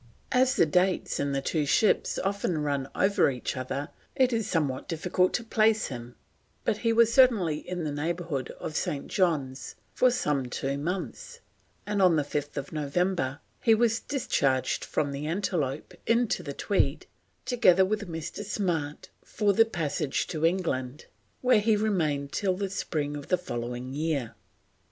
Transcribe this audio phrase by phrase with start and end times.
[0.31, 4.87] As the dates in the two ships often run over each other it is somewhat
[4.87, 6.15] difficult to place him,
[6.65, 9.07] but he was certainly in the neighbourhood of St.
[9.09, 11.41] John's for some two months,
[11.85, 17.05] and on 5th November he was discharged from the Antelope into the Tweed,
[17.45, 18.43] together with Mr.
[18.43, 21.05] Smart, for the passage to England,
[21.41, 24.33] where he remained till the spring of the following year.